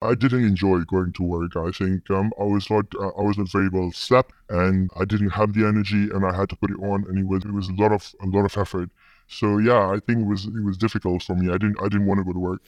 [0.00, 1.56] I didn't enjoy going to work.
[1.56, 5.04] I think um, I was not uh, I was not very well slept, and I
[5.04, 7.52] didn't have the energy, and I had to put it on, and it was it
[7.52, 8.90] was a lot of a lot of effort.
[9.26, 11.52] So yeah, I think it was it was difficult for me.
[11.52, 12.62] I didn't I didn't want to go to work.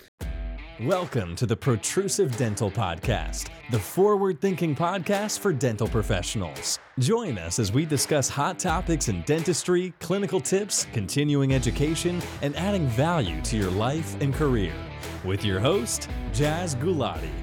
[0.80, 6.81] Welcome to the Protrusive Dental Podcast, the forward thinking podcast for dental professionals.
[6.99, 12.88] Join us as we discuss hot topics in dentistry, clinical tips, continuing education, and adding
[12.88, 14.74] value to your life and career.
[15.24, 17.40] With your host, Jazz Gulati.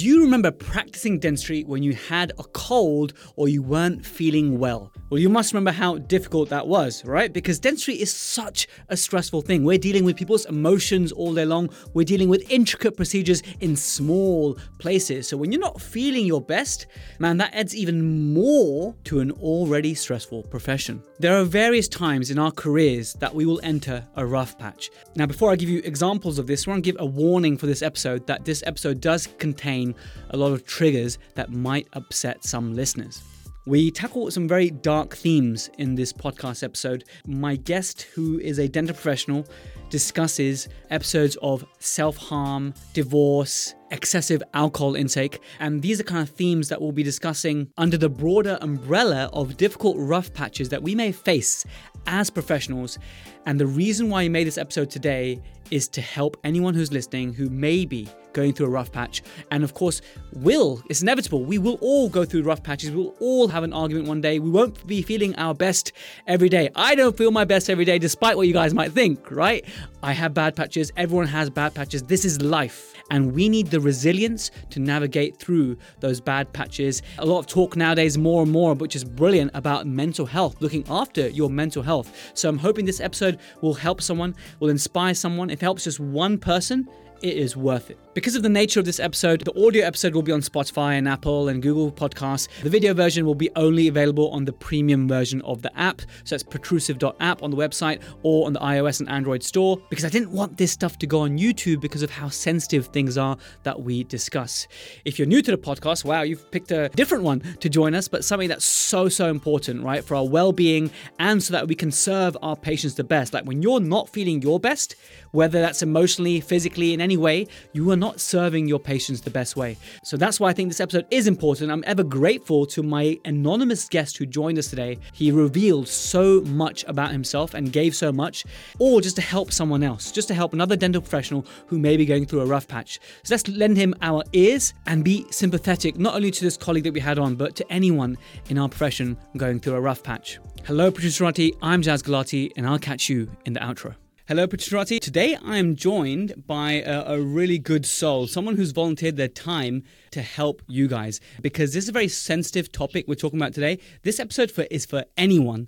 [0.00, 4.90] Do you remember practicing dentistry when you had a cold or you weren't feeling well?
[5.10, 7.30] Well, you must remember how difficult that was, right?
[7.30, 9.62] Because dentistry is such a stressful thing.
[9.62, 11.68] We're dealing with people's emotions all day long.
[11.92, 15.28] We're dealing with intricate procedures in small places.
[15.28, 16.86] So when you're not feeling your best,
[17.18, 21.02] man, that adds even more to an already stressful profession.
[21.18, 24.90] There are various times in our careers that we will enter a rough patch.
[25.16, 27.66] Now, before I give you examples of this, I want to give a warning for
[27.66, 29.89] this episode that this episode does contain
[30.30, 33.22] a lot of triggers that might upset some listeners.
[33.66, 37.04] We tackle some very dark themes in this podcast episode.
[37.26, 39.46] My guest, who is a dental professional,
[39.90, 46.68] discusses episodes of self harm, divorce, excessive alcohol intake, and these are kind of themes
[46.68, 51.12] that we'll be discussing under the broader umbrella of difficult rough patches that we may
[51.12, 51.66] face
[52.06, 52.98] as professionals.
[53.46, 57.32] And the reason why I made this episode today is to help anyone who's listening
[57.32, 59.22] who may be going through a rough patch.
[59.50, 60.02] And of course,
[60.34, 61.44] will, it's inevitable.
[61.44, 62.90] We will all go through rough patches.
[62.90, 64.38] We'll all have an argument one day.
[64.38, 65.92] We won't be feeling our best
[66.26, 66.70] every day.
[66.74, 69.64] I don't feel my best every day, despite what you guys might think, right?
[70.02, 70.92] I have bad patches.
[70.96, 72.02] Everyone has bad patches.
[72.02, 72.94] This is life.
[73.10, 77.02] And we need the resilience to navigate through those bad patches.
[77.18, 80.84] A lot of talk nowadays, more and more, which is brilliant, about mental health, looking
[80.88, 82.30] after your mental health.
[82.34, 85.50] So I'm hoping this episode will help someone, will inspire someone.
[85.50, 86.88] If it helps just one person,
[87.22, 87.98] it is worth it.
[88.12, 91.06] Because of the nature of this episode, the audio episode will be on Spotify and
[91.06, 92.48] Apple and Google Podcasts.
[92.60, 96.02] The video version will be only available on the premium version of the app.
[96.24, 99.80] So it's protrusive.app on the website or on the iOS and Android store.
[99.90, 103.16] Because I didn't want this stuff to go on YouTube because of how sensitive things
[103.16, 104.66] are that we discuss.
[105.04, 108.08] If you're new to the podcast, wow, you've picked a different one to join us,
[108.08, 110.04] but something that's so, so important, right?
[110.04, 110.90] For our well being
[111.20, 113.32] and so that we can serve our patients the best.
[113.32, 114.96] Like when you're not feeling your best,
[115.30, 119.56] whether that's emotionally, physically, in any way, you are not serving your patients the best
[119.56, 119.76] way.
[120.02, 121.70] So that's why I think this episode is important.
[121.70, 124.98] I'm ever grateful to my anonymous guest who joined us today.
[125.12, 128.44] He revealed so much about himself and gave so much,
[128.78, 132.06] or just to help someone else, just to help another dental professional who may be
[132.06, 132.98] going through a rough patch.
[133.22, 136.94] So let's lend him our ears and be sympathetic, not only to this colleague that
[136.94, 138.16] we had on, but to anyone
[138.48, 140.38] in our profession going through a rough patch.
[140.64, 141.56] Hello, Protruserati.
[141.62, 143.94] I'm Jazz Gulati, and I'll catch you in the outro.
[144.30, 145.00] Hello, Protruserati.
[145.00, 149.82] Today I am joined by a, a, really good soul, someone who's volunteered their time
[150.12, 153.80] to help you guys because this is a very sensitive topic we're talking about today.
[154.02, 155.66] This episode for, is for anyone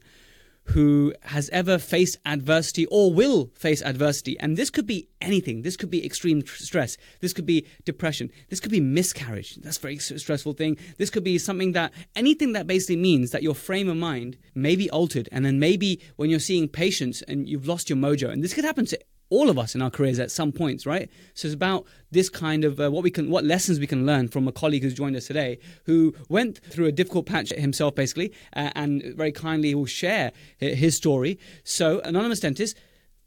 [0.66, 4.38] who has ever faced adversity or will face adversity.
[4.38, 5.62] And this could be anything.
[5.62, 6.96] This could be extreme stress.
[7.20, 8.30] This could be depression.
[8.48, 9.56] This could be miscarriage.
[9.56, 10.78] That's a very stressful thing.
[10.98, 14.76] This could be something that, anything that basically means that your frame of mind may
[14.76, 15.28] be altered.
[15.32, 18.64] And then maybe when you're seeing patients and you've lost your mojo, and this could
[18.64, 18.98] happen to
[19.32, 21.10] all of us in our careers at some points, right?
[21.32, 24.28] So it's about this kind of uh, what we can, what lessons we can learn
[24.28, 28.32] from a colleague who's joined us today, who went through a difficult patch himself, basically,
[28.54, 31.38] uh, and very kindly will share his story.
[31.65, 32.76] So, anonymous dentist.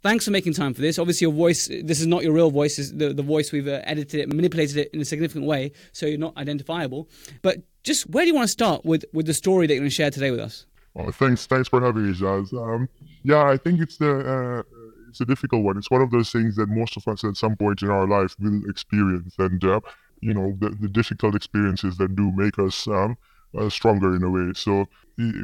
[0.04, 1.00] Thanks for making time for this.
[1.00, 3.82] Obviously, your voice, this is not your real voice, is the, the voice we've uh,
[3.86, 7.10] edited it, manipulated it in a significant way, so you're not identifiable.
[7.42, 9.90] But just where do you want to start with, with the story that you're going
[9.90, 10.68] to share today with us?
[10.96, 12.54] Oh, thanks, thanks for having me, Jazz.
[12.54, 12.88] Um,
[13.24, 14.75] yeah, I think it's the uh,
[15.16, 15.78] it's a difficult one.
[15.78, 18.36] It's one of those things that most of us at some point in our life
[18.38, 19.80] will experience, and uh,
[20.20, 23.18] you know the, the difficult experiences that do make us um,
[23.58, 24.52] uh, stronger in a way.
[24.54, 24.90] So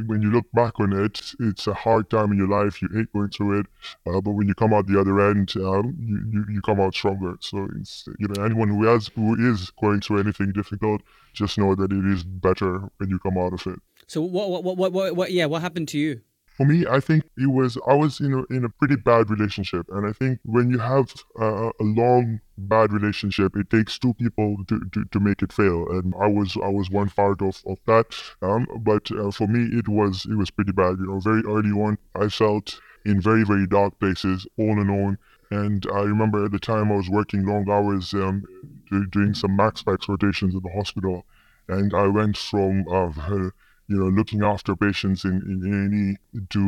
[0.08, 2.82] when you look back on it, it's a hard time in your life.
[2.82, 3.68] You hate going through it,
[4.06, 6.94] uh, but when you come out the other end, um, you, you, you come out
[6.94, 7.36] stronger.
[7.40, 11.02] So it's you know anyone who has who is going through anything difficult,
[11.32, 13.80] just know that it is better when you come out of it.
[14.08, 16.20] So what what what what, what, what yeah what happened to you?
[16.62, 19.88] For me, I think it was I was in a in a pretty bad relationship,
[19.90, 24.80] and I think when you have a, long bad relationship, it takes two people to,
[24.94, 28.06] to, to make it fail, and I was I was one part of, of that.
[28.44, 30.98] Um, but uh, for me, it was it was pretty bad.
[31.00, 35.18] You know, very early on, I felt in very very dark places, all alone.
[35.50, 38.44] And I remember at the time I was working long hours, um,
[39.10, 41.26] doing some max fax rotations at the hospital,
[41.68, 43.50] and I went from uh,
[43.92, 46.62] you know, looking after patients in, in A&E to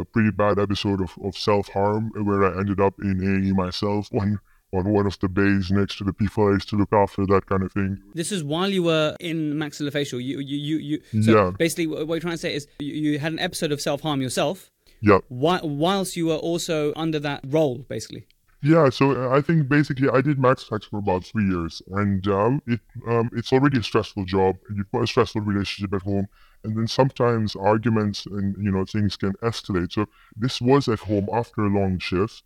[0.00, 4.38] a pretty bad episode of, of self-harm where I ended up in A&E myself on,
[4.72, 7.44] on one of the bays next to the people I used to look after, that
[7.46, 7.90] kind of thing.
[8.14, 10.22] This is while you were in maxillofacial.
[10.28, 11.22] You, you, you, you.
[11.22, 11.50] So Yeah.
[11.58, 14.22] basically, what you're trying to say is you, you had an episode of self harm
[14.22, 14.70] yourself,
[15.02, 15.18] Yeah.
[15.28, 18.26] whi- whilst you were also under that role, basically.
[18.64, 22.24] Yeah, so uh, I think basically I did Max Fax for about three years, and
[22.28, 22.78] um, it
[23.08, 24.54] um, it's already a stressful job.
[24.76, 26.28] You've got a stressful relationship at home,
[26.64, 29.92] and then sometimes arguments and you know things can escalate.
[29.92, 30.06] So
[30.36, 32.42] this was at home after a long shift,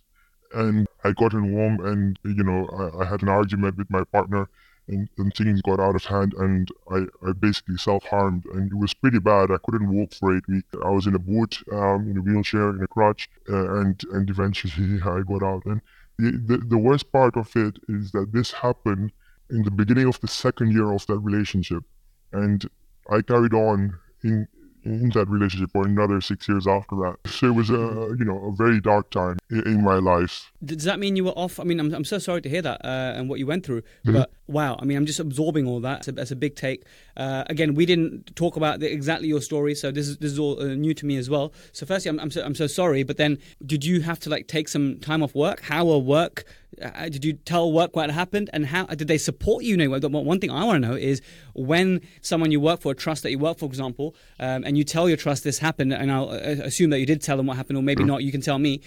[0.54, 4.04] and I got in home, and you know I, I had an argument with my
[4.04, 4.48] partner,
[4.88, 8.78] and, and things got out of hand, and I, I basically self harmed, and it
[8.78, 9.50] was pretty bad.
[9.50, 10.68] I couldn't walk for eight weeks.
[10.84, 14.30] I was in a boot, um, in a wheelchair, in a crutch, uh, and and
[14.30, 15.64] eventually I got out.
[15.66, 15.80] And
[16.18, 19.12] the, the the worst part of it is that this happened
[19.50, 21.84] in the beginning of the second year of that relationship,
[22.32, 22.68] and
[23.10, 24.48] I carried on in
[24.86, 27.16] in that relationship for another six years after that.
[27.26, 30.52] So it was a you know a very dark time in, in my life.
[30.64, 31.58] Does that mean you were off?
[31.58, 33.82] I mean, I'm, I'm so sorry to hear that uh, and what you went through.
[33.82, 34.12] Mm-hmm.
[34.12, 36.06] But wow, I mean, I'm just absorbing all that.
[36.06, 36.84] That's a, big take.
[37.16, 40.38] Uh, again, we didn't talk about the, exactly your story, so this is this is
[40.38, 41.52] all uh, new to me as well.
[41.72, 43.02] So firstly, I'm I'm so, I'm so sorry.
[43.02, 45.62] But then, did you have to like take some time off work?
[45.62, 46.44] How were work?
[46.82, 49.76] Uh, did you tell work what happened, and how did they support you?
[49.76, 51.20] you know, one thing I want to know is
[51.54, 54.76] when someone you work for, a trust that you work for, for example, um, and
[54.78, 57.46] you tell your trust this happened, and I'll uh, assume that you did tell them
[57.46, 58.22] what happened, or maybe not.
[58.22, 58.80] You can tell me.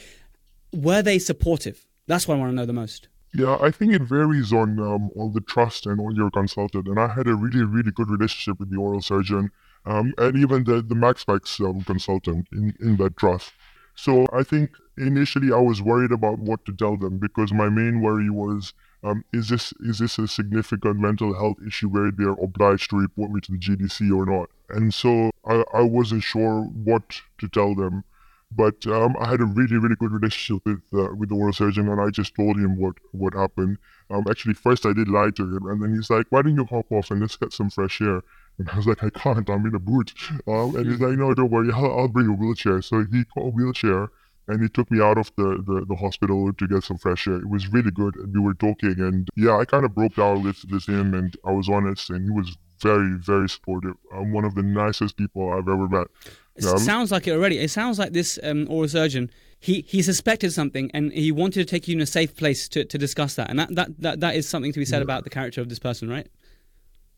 [0.72, 1.88] Were they supportive?
[2.06, 3.08] That's what I want to know the most.
[3.34, 6.88] Yeah, I think it varies on um, on the trust and on your consultant.
[6.88, 9.52] And I had a really, really good relationship with the oral surgeon
[9.86, 13.52] um, and even the, the MaxFax um, consultant in, in that trust.
[13.96, 18.02] So I think initially I was worried about what to tell them because my main
[18.02, 18.74] worry was,
[19.04, 23.32] um, is this is this a significant mental health issue where they're obliged to report
[23.32, 24.50] me to the GDC or not?
[24.70, 28.04] And so I, I wasn't sure what to tell them.
[28.52, 31.88] But um, I had a really, really good relationship with uh, with the oral surgeon,
[31.88, 33.78] and I just told him what what happened.
[34.10, 36.66] Um, actually, first I did lie to him, and then he's like, "Why don't you
[36.66, 38.24] hop off and let's get some fresh air?"
[38.58, 39.48] And I was like, "I can't.
[39.50, 40.14] I'm in a boot."
[40.48, 41.72] Um, and he's like, "No, don't worry.
[41.72, 44.10] I'll, I'll bring a wheelchair." So he got a wheelchair,
[44.50, 47.36] and he took me out of the, the, the hospital to get some fresh air.
[47.38, 48.16] It was really good.
[48.18, 51.36] And we were talking, and yeah, I kind of broke down with with him, and
[51.46, 53.96] I was honest, and he was very, very supportive.
[54.16, 56.08] I'm one of the nicest people I've ever met.
[56.56, 56.78] It Yeah.
[56.78, 57.58] sounds like it already.
[57.60, 59.30] It sounds like this um, oral surgeon.
[59.62, 62.86] He he suspected something and he wanted to take you in a safe place to,
[62.86, 63.50] to discuss that.
[63.50, 65.80] And that, that, that, that is something to be said about the character of this
[65.80, 66.28] person, right?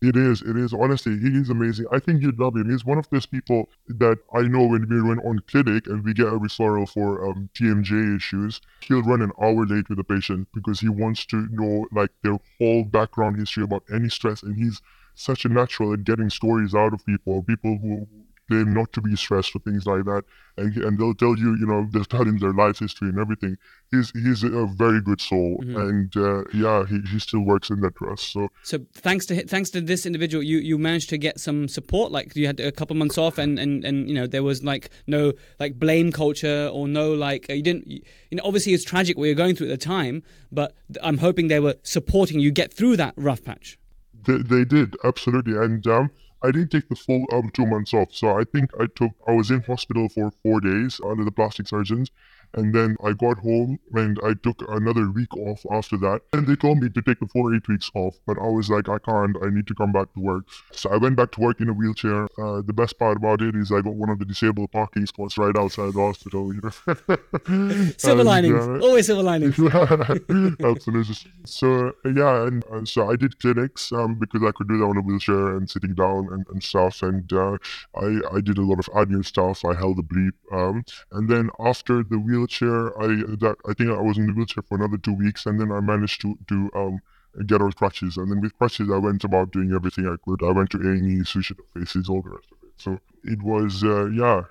[0.02, 0.42] It is.
[0.42, 0.74] It is.
[0.74, 1.86] Honestly, he is amazing.
[1.92, 2.68] I think you'd love him.
[2.68, 6.12] He's one of those people that I know when we run on clinic and we
[6.12, 10.48] get a referral for um, TMJ issues, he'll run an hour late with the patient
[10.52, 14.42] because he wants to know like their whole background history about any stress.
[14.42, 14.82] And he's
[15.14, 18.08] such a natural at getting stories out of people, people who
[18.48, 20.24] claim not to be stressed for things like that.
[20.56, 23.56] And, and they'll tell you, you know, they'll tell him their life history and everything.
[23.90, 25.62] He's he's a very good soul.
[25.62, 28.32] And uh, yeah, he, he still works in that trust.
[28.32, 32.12] So So thanks to thanks to this individual, you, you managed to get some support.
[32.12, 34.90] Like you had a couple months off, and, and, and you know there was like
[35.06, 38.02] no like blame culture or no like uh, you didn't you
[38.32, 41.60] know obviously it's tragic what you're going through at the time, but I'm hoping they
[41.60, 43.78] were supporting you get through that rough patch.
[44.26, 46.10] They, they did absolutely, and um,
[46.42, 48.12] I didn't take the full um two months off.
[48.12, 51.68] So I think I took I was in hospital for four days under the plastic
[51.68, 52.10] surgeons,
[52.54, 56.22] and then I got home and I took another week off after that.
[56.32, 58.88] And they told me to take the full eight weeks off, but I was like,
[58.88, 59.36] I can't.
[59.42, 60.44] I need to come back to work.
[60.72, 62.24] So I went back to work in a wheelchair.
[62.38, 65.38] Uh, the best part about it is I got one of the disabled parking spots
[65.38, 66.52] right outside the hospital.
[66.54, 69.58] You know, Silver And, linings, uh, always silver linings.
[70.64, 71.14] Absolutely.
[71.44, 74.96] So yeah, and uh, so I did clinics um, because I could do that on
[74.96, 77.02] a wheelchair and sitting down and, and stuff.
[77.02, 77.56] And uh,
[77.96, 79.64] I I did a lot of admin stuff.
[79.64, 80.32] I held the bleep.
[80.52, 84.62] Um, and then after the wheelchair, I that I think I was in the wheelchair
[84.62, 87.00] for another two weeks, and then I managed to to um
[87.46, 88.16] get out crutches.
[88.16, 90.42] And then with crutches, I went about doing everything I could.
[90.42, 91.24] I went to A and E,
[91.74, 92.72] faces, all the rest of it.
[92.76, 94.42] So it was uh, yeah.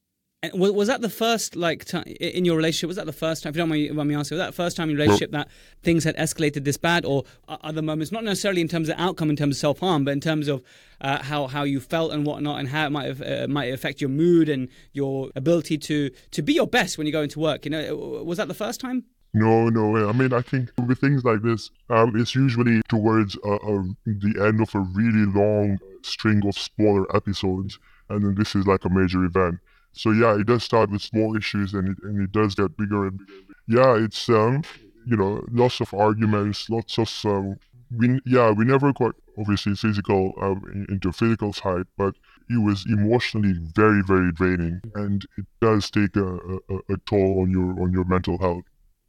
[0.44, 2.88] And was, was that the first like time in your relationship?
[2.88, 3.52] Was that the first time?
[3.52, 5.48] If you don't mind mind me asking, was that first time in your relationship that
[5.84, 8.12] things had escalated this bad, or other moments?
[8.12, 10.64] Not necessarily in terms of outcome, in terms of self harm, but in terms of
[11.00, 14.02] uh, how how you felt and whatnot, and how it might have, uh, might affect
[14.02, 17.64] your mood and your ability to to be your best when you go into work.
[17.66, 17.96] You know,
[18.26, 19.04] was that the first time?
[19.36, 20.10] No, no.
[20.10, 24.44] I mean, I think with things like this, um, it's usually towards uh, uh, the
[24.44, 27.78] end of a really long string of smaller episodes,
[28.10, 29.60] and then this is like a major event.
[29.94, 33.08] So yeah, it does start with small issues, and it and it does get bigger
[33.08, 33.42] and bigger.
[33.68, 34.64] Yeah, it's um,
[35.06, 37.56] you know, lots of arguments, lots of um,
[37.96, 42.16] we yeah, we never quite obviously physical um, into physical side, but
[42.50, 47.52] it was emotionally very very draining, and it does take a, a, a toll on
[47.52, 48.64] your on your mental health.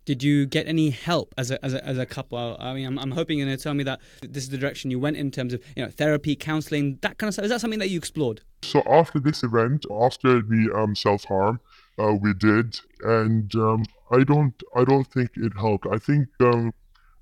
[0.05, 2.57] Did you get any help as a, as a, as a couple?
[2.59, 4.91] I mean, I'm, I'm hoping you're going to tell me that this is the direction
[4.91, 7.45] you went in terms of you know therapy, counseling, that kind of stuff.
[7.45, 8.41] Is that something that you explored?
[8.63, 11.61] So after this event, after the um, self harm,
[11.99, 15.87] uh, we did, and um, I don't I don't think it helped.
[15.87, 16.73] I think um,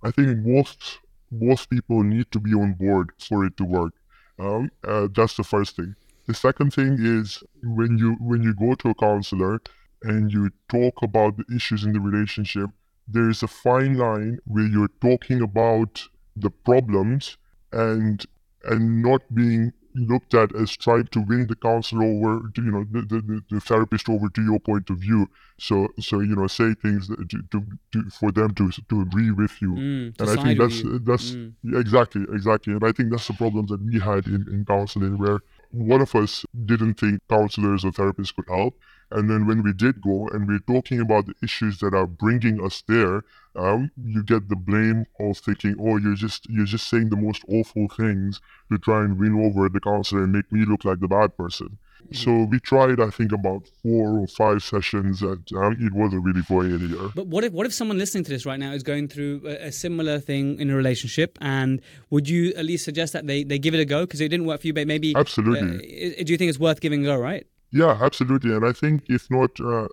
[0.03, 3.93] I think most most people need to be on board for it to work.
[4.39, 5.95] Um, uh, that's the first thing.
[6.27, 9.61] The second thing is when you when you go to a counselor
[10.03, 12.71] and you talk about the issues in the relationship,
[13.07, 16.03] there is a fine line where you're talking about
[16.37, 17.37] the problems
[17.73, 18.25] and
[18.65, 22.85] and not being looked at as trying to win the counselor over, to, you know,
[22.91, 25.29] the, the, the therapist over to your point of view.
[25.59, 29.61] So, so you know, say things to, to, to for them to to agree with
[29.61, 29.73] you.
[29.73, 31.53] Mm, and I think that's that's mm.
[31.75, 35.41] exactly exactly, and I think that's the problem that we had in, in counseling, where
[35.73, 38.79] one of us didn't think counselors or therapists could help,
[39.11, 42.65] and then when we did go and we're talking about the issues that are bringing
[42.65, 43.25] us there,
[43.57, 47.43] um, you get the blame of thinking, oh, you're just you're just saying the most
[47.49, 48.41] awful things
[48.71, 51.79] to try and win over the counselor and make me look like the bad person.
[52.05, 52.15] Mm-hmm.
[52.15, 56.43] So we tried, I think, about four or five sessions, and um, it wasn't really
[56.43, 57.09] going anywhere.
[57.15, 59.67] But what if what if someone listening to this right now is going through a,
[59.67, 63.59] a similar thing in a relationship, and would you at least suggest that they, they
[63.59, 66.17] give it a go because it didn't work for you, but maybe absolutely?
[66.19, 67.17] Uh, do you think it's worth giving a go?
[67.17, 67.47] Right?
[67.73, 68.53] Yeah, absolutely.
[68.53, 69.87] And I think if not, uh,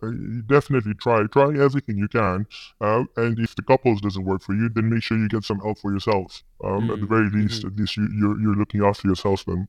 [0.48, 1.24] definitely try.
[1.28, 2.48] Try everything you can.
[2.82, 5.60] Uh, and if the couples doesn't work for you, then make sure you get some
[5.60, 6.44] help for yourself.
[6.64, 7.42] Um, mm At the very mm-hmm.
[7.42, 7.68] least, mm-hmm.
[7.68, 9.68] at least you, you're, you're looking after yourself then.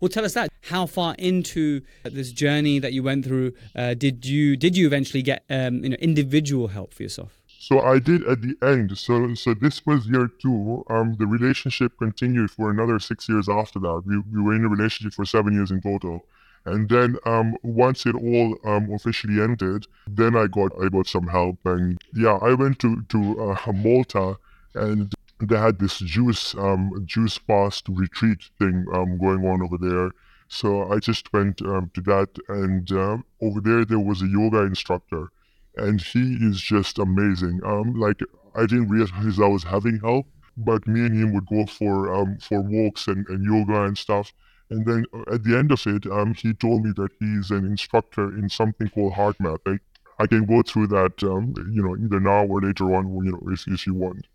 [0.00, 0.50] Well, tell us that.
[0.62, 5.22] How far into this journey that you went through uh, did you did you eventually
[5.22, 7.40] get um, you know individual help for yourself?
[7.46, 8.98] So I did at the end.
[8.98, 10.84] So so this was year two.
[10.90, 14.02] Um, the relationship continued for another six years after that.
[14.04, 16.24] We, we were in a relationship for seven years in total.
[16.64, 21.26] And then um, once it all um, officially ended, then I got I got some
[21.26, 24.38] help, and yeah, I went to to uh, Malta,
[24.74, 30.10] and they had this juice um, juice fast retreat thing um, going on over there.
[30.46, 34.60] So I just went um, to that, and um, over there there was a yoga
[34.60, 35.32] instructor,
[35.76, 37.58] and he is just amazing.
[37.96, 38.20] Like
[38.54, 40.26] I didn't realize I was having help,
[40.56, 44.32] but me and him would go for for walks and, and yoga and stuff
[44.70, 47.66] and then uh, at the end of it, um, he told me that he's an
[47.66, 49.58] instructor in something called HeartMath.
[49.66, 49.78] I,
[50.22, 53.40] I can go through that, um, you know, either now or later on, you know,
[53.52, 54.26] if, if you want.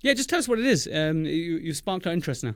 [0.00, 0.88] Yeah, just tell us what it is.
[0.92, 2.54] Um, you, you sparked our interest now.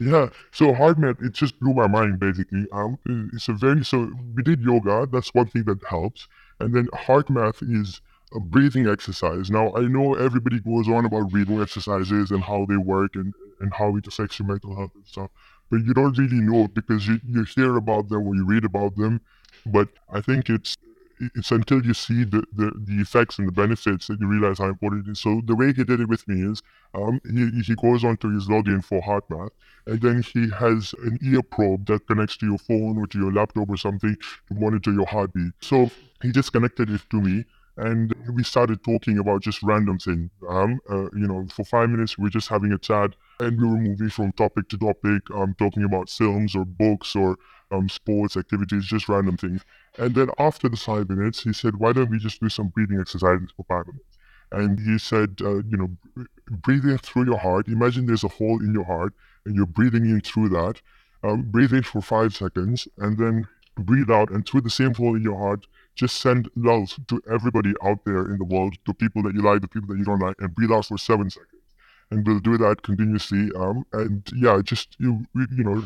[0.00, 2.66] Yeah, so hard HeartMath, it just blew my mind basically.
[2.72, 2.98] Um,
[3.34, 5.06] it's a very so we did yoga.
[5.12, 6.26] That's one thing that helps,
[6.58, 8.00] and then HeartMath is
[8.34, 9.50] a breathing exercise.
[9.50, 13.74] Now I know everybody goes on about breathing exercises and how they work and and
[13.74, 15.30] how it affects your mental health and stuff
[15.70, 18.96] but you don't really know because you, you hear about them or you read about
[18.96, 19.20] them.
[19.66, 20.76] But I think it's
[21.20, 24.68] it's until you see the, the, the effects and the benefits that you realize how
[24.68, 25.20] important it is.
[25.20, 26.62] So the way he did it with me is
[26.94, 29.50] um, he, he goes onto his login for HeartMath
[29.86, 33.32] and then he has an ear probe that connects to your phone or to your
[33.32, 34.16] laptop or something
[34.48, 35.52] to monitor your heartbeat.
[35.60, 35.90] So
[36.22, 37.44] he just connected it to me
[37.80, 40.30] and we started talking about just random things.
[40.48, 43.66] Um, uh, you know, for five minutes we are just having a chat, and we
[43.66, 47.36] were moving from topic to topic, um, talking about films or books or
[47.70, 49.62] um, sports activities, just random things.
[49.98, 53.00] And then after the five minutes, he said, "Why don't we just do some breathing
[53.00, 54.18] exercises for five minutes?"
[54.52, 57.66] And he said, uh, "You know, breathing through your heart.
[57.68, 59.14] Imagine there's a hole in your heart,
[59.46, 60.82] and you're breathing in through that.
[61.22, 63.46] Um, breathe in for five seconds, and then
[63.78, 65.66] breathe out, and through the same hole in your heart."
[66.00, 69.60] Just send love to everybody out there in the world, to people that you like,
[69.60, 71.66] the people that you don't like, and breathe out for seven seconds.
[72.10, 73.50] And we'll do that continuously.
[73.54, 75.26] Um, and yeah, just you
[75.58, 75.84] you know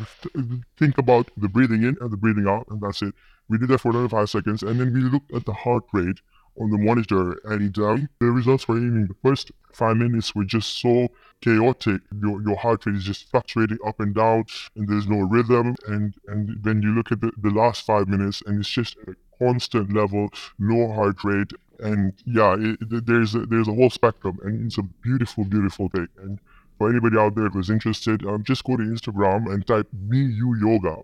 [0.79, 3.15] think about the breathing in and the breathing out, and that's it.
[3.49, 6.21] We did that for another five seconds, and then we looked at the heart rate
[6.61, 10.81] on the monitor, and um, the results were in the first five minutes were just
[10.81, 11.09] so
[11.41, 12.01] chaotic.
[12.23, 14.45] Your your heart rate is just fluctuating up and down,
[14.77, 15.75] and there's no rhythm.
[15.89, 18.97] And and then you look at the, the last five minutes, and it's just
[19.39, 24.67] constant level, no heart rate, and yeah, it, there's a, there's a whole spectrum, and
[24.67, 26.09] it's a beautiful, beautiful thing.
[26.19, 26.39] And
[26.79, 30.99] for anybody out there who's interested, um, just go to Instagram and type you yoga,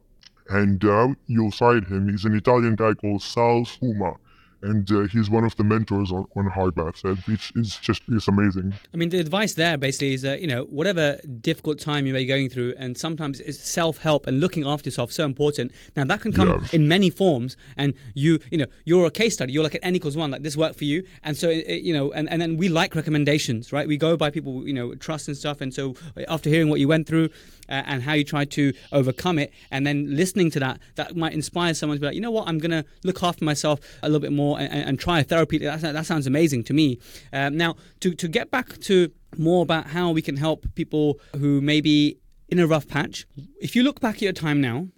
[0.49, 2.09] and um, you'll find him.
[2.09, 4.17] He's an Italian guy called Sal Fuma,
[4.63, 7.05] and uh, he's one of the mentors on, on HeartMath.
[7.05, 8.75] And it's, it's just it's amazing.
[8.93, 12.21] I mean, the advice there basically is that you know whatever difficult time you may
[12.21, 15.73] be going through, and sometimes it's self help and looking after yourself so important.
[15.97, 16.75] Now that can come Yes.
[16.75, 19.53] in many forms, and you you know you're a case study.
[19.53, 21.83] You're like an n equals one, like this worked for you, and so it, it-
[21.83, 23.87] you know, and and then we like recommendations, right?
[23.89, 25.95] We go by people you know trust and stuff, and so
[26.29, 27.31] after hearing what you went through.
[27.69, 31.33] Uh, and how you tried to overcome it, and then listening to that, that might
[31.33, 34.19] inspire someone to be like, you know what, I'm gonna look after myself a little
[34.19, 35.59] bit more and, and, and try therapy.
[35.59, 36.99] That, that sounds amazing to me.
[37.33, 41.61] Um, now, to to get back to more about how we can help people who
[41.61, 42.17] may be
[42.49, 43.27] in a rough patch.
[43.61, 44.89] If you look back at your time now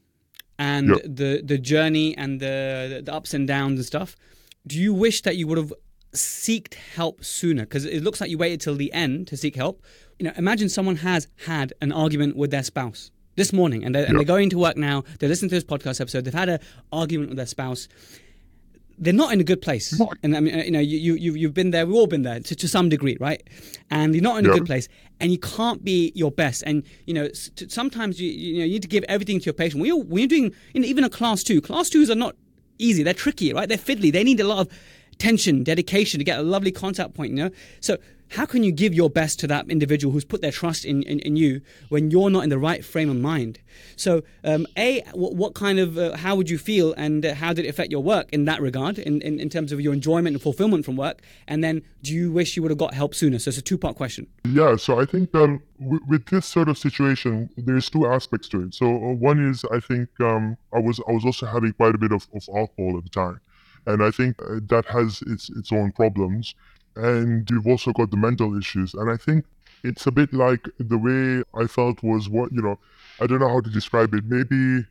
[0.59, 0.97] and Yeah.
[1.05, 4.17] the the journey and the the ups and downs and stuff,
[4.67, 5.73] do you wish that you would have
[6.15, 7.63] seeked help sooner?
[7.63, 9.83] Because it looks like you waited till the end to seek help.
[10.19, 14.05] You know, imagine someone has had an argument with their spouse this morning, and they're,
[14.05, 15.05] and they're going to work now.
[15.19, 16.25] They're listening to this podcast episode.
[16.25, 16.61] They've had an
[16.93, 17.89] argument with their spouse
[18.99, 19.99] they're not in a good place.
[19.99, 20.09] Right.
[20.23, 22.23] And I mean, uh, you know, you, you, you- you've been there, we've all been
[22.23, 23.43] there to, to some degree, right?
[23.91, 24.89] And you're not in a good place
[25.21, 26.63] and you can't be your best.
[26.67, 27.29] And, you know,
[27.69, 29.81] sometimes you, you know, you need to give everything to your patient.
[29.81, 32.37] When you're, when you're doing, you know, even a class two, class twos are not
[32.79, 33.03] easy.
[33.03, 33.69] They're tricky, right?
[33.69, 34.13] They're fiddly.
[34.13, 34.73] They need a lot of
[35.19, 37.51] tension, dedication to get a lovely contact point, you know?
[37.81, 37.99] So
[38.33, 41.19] how can you give your best to that individual who's put their trust in, in,
[41.21, 43.61] in you when you're not in the right frame of mind?
[43.97, 47.53] So, um, A, what, what kind of, uh, how would you feel and uh, how
[47.53, 50.35] did it affect your work in that regard, in, in, in terms of your enjoyment
[50.35, 51.23] and fulfillment from work?
[51.47, 53.39] And then, do you wish you would have got help sooner?
[53.39, 54.27] So, it's a two part question.
[54.45, 58.63] Yeah, so I think um, w- with this sort of situation, there's two aspects to
[58.63, 58.75] it.
[58.75, 61.99] So uh, one is I think um, I was I was also having quite a
[61.99, 63.41] bit of, of alcohol at the time,
[63.87, 66.55] and I think uh, that has its its own problems.
[66.97, 69.45] And you've also got the mental issues, and I think
[69.83, 72.79] it's a bit like the way I felt was what you know.
[73.21, 74.25] I don't know how to describe it.
[74.27, 74.87] Maybe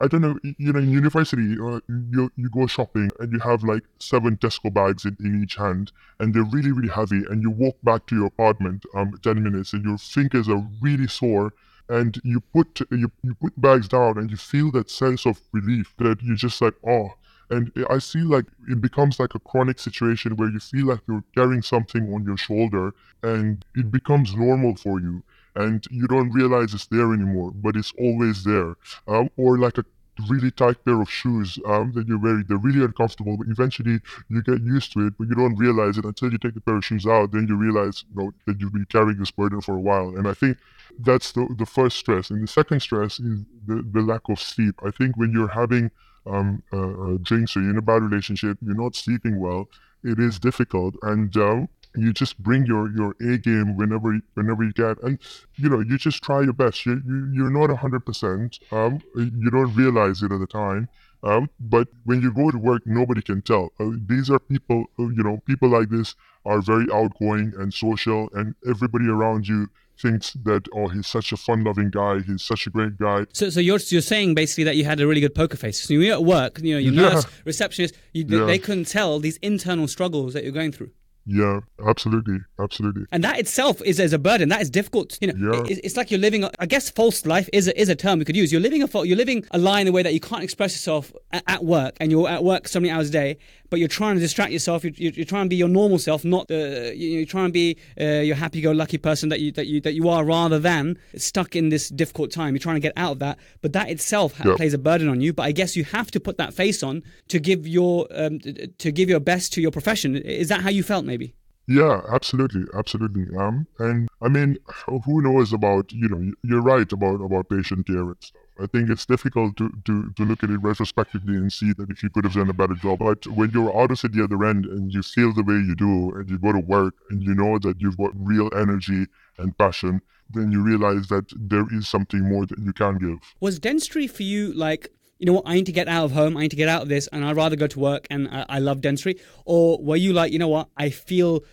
[0.00, 0.38] I don't know.
[0.42, 4.72] You know, in university, uh, you you go shopping and you have like seven Tesco
[4.72, 7.22] bags in, in each hand, and they're really really heavy.
[7.30, 11.08] And you walk back to your apartment um ten minutes, and your fingers are really
[11.08, 11.52] sore.
[11.88, 15.94] And you put you, you put bags down, and you feel that sense of relief
[15.98, 17.14] that you're just like oh.
[17.50, 21.24] And I feel like it becomes like a chronic situation where you feel like you're
[21.34, 25.22] carrying something on your shoulder, and it becomes normal for you
[25.58, 28.76] and you don't realize it's there anymore, but it's always there.
[29.08, 29.84] Um, or like a
[30.28, 32.44] really tight pair of shoes um, that you're wearing.
[32.48, 36.04] They're really uncomfortable, but eventually you get used to it, but you don't realize it
[36.04, 37.32] until you take the pair of shoes out.
[37.32, 40.16] Then you realize you know, that you've been carrying this burden for a while.
[40.16, 40.58] And I think
[41.00, 42.30] that's the, the first stress.
[42.30, 44.76] And the second stress is the, the lack of sleep.
[44.84, 45.90] I think when you're having
[46.28, 46.76] um, uh,
[47.14, 49.68] uh, drinks or you're in a bad relationship, you're not sleeping well,
[50.04, 50.94] it is difficult.
[51.02, 55.18] And um, you just bring your your A game whenever whenever you can, and
[55.56, 56.86] you know you just try your best.
[56.86, 58.58] You, you you're not hundred percent.
[58.70, 60.88] Um, you don't realize it at the time.
[61.22, 63.72] Um, but when you go to work, nobody can tell.
[63.80, 64.84] Uh, these are people.
[64.98, 69.68] Uh, you know, people like this are very outgoing and social, and everybody around you
[70.00, 72.20] thinks that oh he's such a fun-loving guy.
[72.20, 73.26] He's such a great guy.
[73.32, 75.80] So, so you're you're saying basically that you had a really good poker face.
[75.82, 77.14] So you're at work, you know, your Yeah.
[77.14, 78.44] nurse, receptionist, you, Yeah.
[78.44, 80.90] they couldn't tell these internal struggles that you're going through.
[81.30, 83.04] Yeah, absolutely, absolutely.
[83.12, 84.48] and that itself is as a burden.
[84.48, 85.18] That is difficult.
[85.20, 85.64] You know, Yeah.
[85.70, 86.42] it- it's like you're living.
[86.44, 88.50] a- I guess false life is a, is a term we could use.
[88.50, 91.12] You're living a you're living a lie in a way that you can't express yourself
[91.30, 93.36] at, at work, and you're at work so many hours a day.
[93.70, 94.82] But you're trying to distract yourself.
[94.84, 96.92] You're, you're, you're trying to be your normal self, not the.
[96.96, 100.24] You're trying to be uh, your happy-go-lucky person that you that you that you are,
[100.24, 102.54] rather than stuck in this difficult time.
[102.54, 104.56] You're trying to get out of that, but that itself Yeah.
[104.56, 105.32] plays a burden on you.
[105.32, 108.38] But I guess you have to put that face on to give your um,
[108.78, 110.16] to give your best to your profession.
[110.16, 111.04] Is that how you felt?
[111.04, 111.34] Maybe.
[111.70, 113.26] Yeah, absolutely, absolutely.
[113.36, 116.32] Um, and I mean, who knows about you know?
[116.42, 118.40] You're right about about patient care and stuff.
[118.60, 122.02] I think it's difficult to, to, to look at it retrospectively and see that if
[122.02, 122.98] you could have done a better job.
[122.98, 125.74] But when you're out of it the other end and you feel the way you
[125.74, 129.06] do, and you go to work and you know that you've got real energy
[129.38, 133.18] and passion, then you realize that there is something more that you can give.
[133.40, 136.36] Was dentistry for you like, you know what, I need to get out of home,
[136.36, 138.44] I need to get out of this, and I'd rather go to work and I,
[138.48, 139.20] I love dentistry?
[139.44, 141.44] Or were you like, you know what, I feel,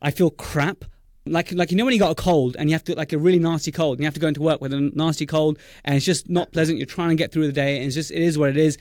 [0.00, 0.84] I feel crap.
[1.26, 3.18] Like, like you know when you got a cold and you have to like a
[3.18, 5.96] really nasty cold and you have to go into work with a nasty cold and
[5.96, 6.78] it's just not pleasant.
[6.78, 8.76] You're trying to get through the day and it's just it is what it is.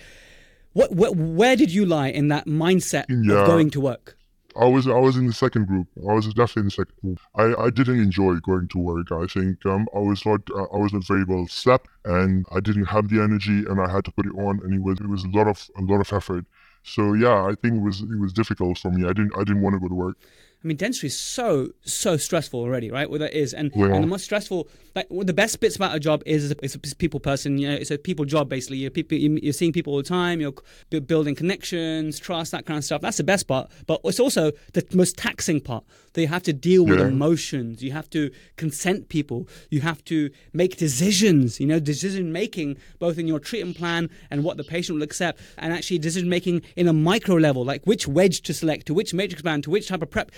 [0.73, 3.41] What, what where did you lie in that mindset Yeah.
[3.41, 4.17] of going to work?
[4.59, 5.87] I was I was in the second group.
[5.97, 7.19] I was definitely in the second group.
[7.35, 9.11] I, I didn't enjoy going to work.
[9.11, 12.59] I think um, I was not uh, I was not very well slept, and I
[12.59, 15.07] didn't have the energy, and I had to put it on, and it was it
[15.07, 16.45] was a lot of a lot of effort.
[16.83, 19.07] So yeah, I think it was it was difficult for me.
[19.09, 20.17] I didn't I didn't want to go to work.
[20.63, 23.09] I mean, dentistry is so so stressful already, right?
[23.09, 23.87] Well, that is, and, Yeah.
[23.93, 26.95] and the most stressful, like well, the best bits about a job is it's a
[26.95, 27.57] people person.
[27.57, 28.77] You know, it's a people job basically.
[28.77, 30.39] You're people, you're seeing people all the time.
[30.39, 30.53] You're
[31.01, 33.01] building connections, trust, that kind of stuff.
[33.01, 35.83] That's the best part, but it's also the most taxing part.
[36.13, 37.07] That you have to deal with Yeah.
[37.07, 37.81] emotions.
[37.81, 39.47] You have to consent people.
[39.69, 41.59] You have to make decisions.
[41.59, 45.39] You know, decision making both in your treatment plan and what the patient will accept,
[45.57, 49.13] and actually decision making in a micro level, like which wedge to select, to which
[49.13, 50.31] matrix band, to which type of prep.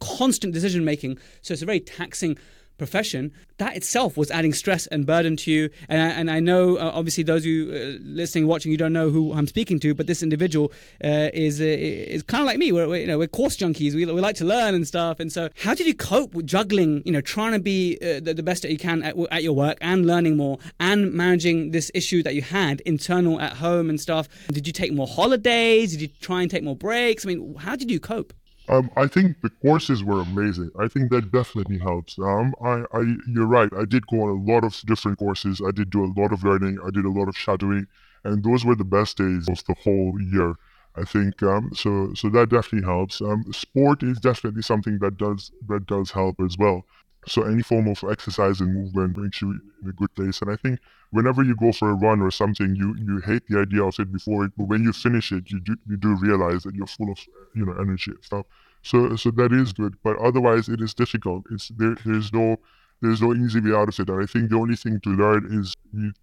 [0.00, 1.18] Constant decision making.
[1.42, 2.36] So it's a very taxing
[2.78, 5.70] profession, that itself was adding stress and burden to you.
[5.88, 9.10] And I, and I know, uh, obviously, those you uh, listening, watching, you don't know
[9.10, 10.72] who I'm speaking to, but this individual
[11.04, 12.72] uh, is uh, is kind of like me.
[12.72, 13.94] We're, we're, you know we're course junkies.
[13.94, 15.20] We, we like to learn and stuff.
[15.20, 17.02] And so, how did you cope with juggling?
[17.04, 19.54] You know, trying to be uh, the, the best that you can at, at your
[19.54, 24.00] work and learning more and managing this issue that you had internal at home and
[24.00, 24.28] stuff.
[24.48, 25.92] Did you take more holidays?
[25.92, 27.24] Did you try and take more breaks?
[27.24, 28.32] I mean, how did you cope?
[28.68, 30.70] Um, I think the courses were amazing.
[30.78, 32.18] I think that definitely helps.
[32.18, 33.70] Um, I, I, you're right.
[33.76, 35.60] I did go on a lot of different courses.
[35.66, 36.78] I did do a lot of learning.
[36.84, 37.86] I did a lot of shadowing,
[38.24, 40.54] and those were the best days of the whole year.
[40.94, 42.12] I think um, so.
[42.14, 43.20] So that definitely helps.
[43.20, 46.84] Um, sport is definitely something that does that does help as well.
[47.26, 50.42] So any form of exercise and movement brings you in a good place.
[50.42, 50.80] And I think
[51.10, 54.12] whenever you go for a run or something, you you hate the idea of it
[54.12, 57.12] before it, but when you finish it, you do you do realize that you're full
[57.12, 57.18] of
[57.54, 58.46] you know energy and stuff.
[58.82, 59.94] So so that is good.
[60.02, 61.44] But otherwise, it is difficult.
[61.50, 61.96] It's there.
[62.04, 62.56] There's no
[63.02, 64.08] there's no easy way out of it.
[64.08, 65.76] And I think the only thing to learn is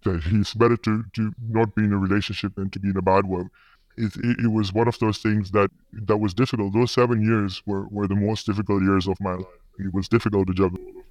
[0.04, 3.02] that it's better to to not be in a relationship than to be in a
[3.02, 3.50] bad one.
[3.96, 6.74] It, it, it was one of those things that that was difficult.
[6.74, 9.59] Those seven years were, were the most difficult years of my life.
[9.86, 11.04] It was difficult to juggle all of it.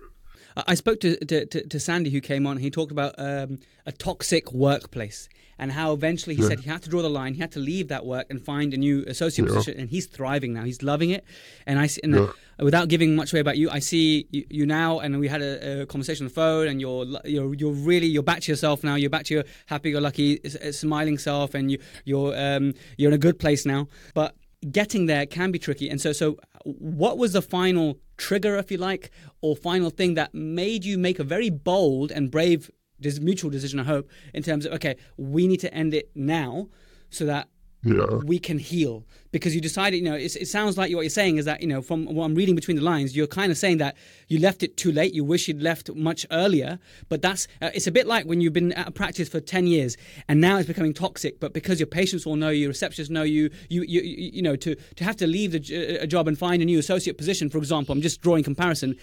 [0.68, 2.58] I spoke to, to, to, Sandy, who came on.
[2.58, 6.50] He talked about um, a toxic workplace and how eventually he Yeah.
[6.50, 7.36] said he had to draw the line.
[7.36, 9.54] He had to leave that work and find a new associate Yeah.
[9.54, 9.80] position.
[9.80, 10.64] And he's thriving now.
[10.64, 11.24] He's loving it.
[11.68, 12.28] And I see, and Yeah.
[12.60, 15.00] without giving much away about you, I see you, you now.
[15.00, 16.68] And we had a, a conversation on the phone.
[16.68, 18.96] And you're you're you're really you're back to yourself now.
[18.96, 23.20] You're back to your happy-go-lucky, s- smiling self, and you you're um, you're in a
[23.28, 23.88] good place now.
[24.14, 24.36] But
[24.72, 25.90] getting there can be tricky.
[25.90, 30.34] And so, so what was the final trigger, if you like, or final thing that
[30.34, 32.70] made you make a very bold and brave
[33.22, 33.80] mutual decision?
[33.80, 36.70] I hope in terms of okay, we need to end it now,
[37.10, 37.50] so that
[37.82, 38.16] Yeah.
[38.26, 41.38] we can heal because you decided you know it's, it sounds like what you're saying
[41.38, 43.78] is that you know from what i'm reading between the lines you're kind of saying
[43.78, 43.96] that
[44.28, 47.88] you left it too late you wish you'd left much earlier but that's uh, it's
[47.88, 49.96] a bit like when you've been at of practice for 10 years
[50.28, 53.24] and now it's becoming toxic but because your patients all know you your receptionists know
[53.24, 56.38] you you you, you you know to to have to leave the, a job and
[56.38, 58.94] find a new associate position for example i'm just drawing comparison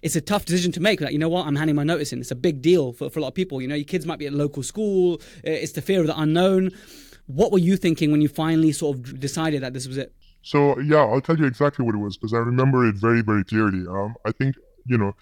[0.00, 1.00] it's a tough decision to make.
[1.00, 1.46] Like, you know what?
[1.46, 2.18] I'm handing my notice in.
[2.18, 3.62] It's a big deal for, for a lot of people.
[3.62, 5.20] You know, your kids might be at local school.
[5.46, 6.72] Uh, It's the fear of the unknown.
[7.34, 10.14] What were you thinking when you finally sort of decided that this was it?
[10.42, 13.44] So yeah, I'll tell you exactly what it was because I remember it very, very
[13.44, 13.86] clearly.
[13.86, 15.14] Um, I think you know.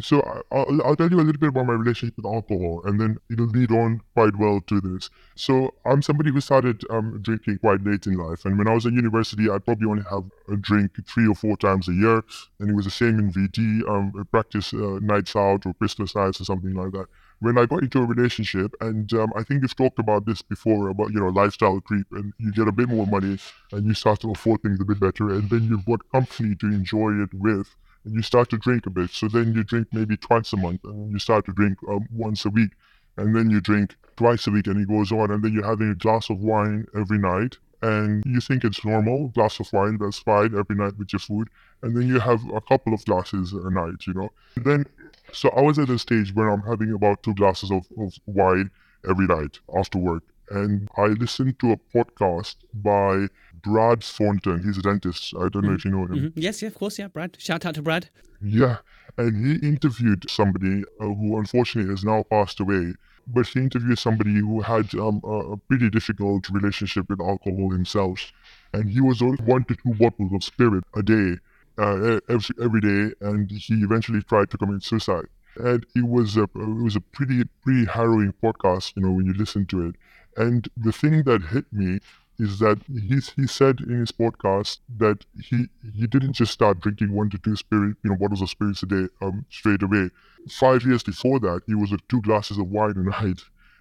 [0.00, 2.98] So I- I'll, I'll tell you a little bit about my relationship with alcohol, and
[2.98, 5.10] then it'll lead on quite well to this.
[5.34, 8.86] So I'm somebody who started um, drinking quite late in life, and when I was
[8.86, 12.22] at university, I'd probably only have a drink three or four times a year,
[12.58, 13.86] and it was the same in VT.
[13.86, 17.06] Um, I practice uh, nights out or Bristol nights or something like that.
[17.42, 20.88] When I got into a relationship, and um, I think you've talked about this before
[20.88, 23.38] about you know lifestyle creep, and you get a bit more money,
[23.72, 26.66] and you start to afford things a bit better, and then you've got company to
[26.66, 27.74] enjoy it with
[28.04, 29.10] and you start to drink a bit.
[29.10, 32.44] So then you drink maybe twice a month, and you start to drink um, once
[32.44, 32.70] a week,
[33.16, 35.90] and then you drink twice a week, and it goes on, and then you're having
[35.90, 40.18] a glass of wine every night, and you think it's normal, glass of wine, that's
[40.18, 41.48] fine every night with your food,
[41.82, 44.30] and then you have a couple of glasses a night, you know.
[44.56, 44.86] And then,
[45.32, 48.70] so I was at a stage where I'm having about two glasses of, of wine
[49.08, 53.28] every night after work, and I listened to a podcast by
[53.62, 54.62] Brad Thornton.
[54.62, 55.34] He's a dentist.
[55.36, 56.16] I don't know if you know him.
[56.16, 56.32] Mhm.
[56.36, 57.36] Yes, yeah, of course, yeah, Brad.
[57.40, 58.08] Shout out to Brad.
[58.40, 58.78] Yeah,
[59.16, 62.94] and he interviewed somebody uh, who unfortunately has now passed away.
[63.24, 68.32] But he interviewed somebody who had um, a, a pretty difficult relationship with alcohol himself,
[68.72, 71.36] and he was on one to two bottles of spirit a day,
[71.78, 75.26] uh, every every day, and he eventually tried to commit suicide.
[75.56, 79.34] And it was a it was a pretty pretty harrowing podcast, you know, when you
[79.34, 79.96] listen to it.
[80.36, 82.00] And the thing that hit me
[82.38, 87.12] is that he he said in his podcast that he he didn't just start drinking
[87.12, 90.10] one to two spirit you know bottles of spirits a day um straight away.
[90.48, 93.40] Five years before that, he was at two glasses of wine a night,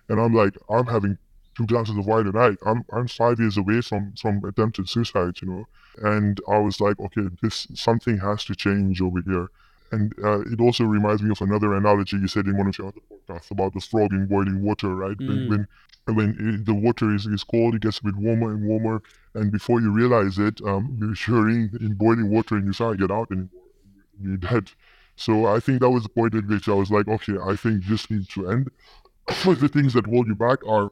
[0.09, 1.17] and I'm like I'm having
[1.55, 2.57] two glasses of wine a night.
[2.65, 5.65] I'm I'm five years away from from attempted suicide, you know,
[6.01, 9.49] and I was like, okay, this something has to change over here.
[9.93, 12.87] And uh, it also reminds me of another analogy you said in one of your
[12.87, 15.17] other podcasts about the frog in boiling water, right?
[15.19, 15.49] When, Mm.
[15.49, 15.67] when
[16.15, 19.01] when it, the water is, is cold, it gets a bit warmer and warmer,
[19.35, 23.11] and before you realize it, um, you're in, in boiling water and you can't get
[23.11, 23.49] out anymore.
[24.19, 24.71] You're dead.
[25.15, 27.85] So I think that was the point at which I was like, okay, I think
[27.85, 28.71] this needs to end.
[29.45, 30.91] the things that hold you back are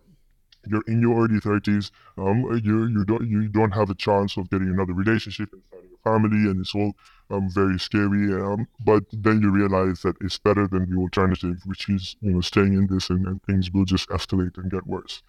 [0.67, 4.49] you're in your early 30s um you you don't you don't have a chance of
[4.49, 6.93] getting another relationship and starting a family and it's all
[7.29, 11.89] um very scary um but then you realize that it's better than the alternative which
[11.89, 15.21] is you know staying in this and, and things will just escalate and get worse.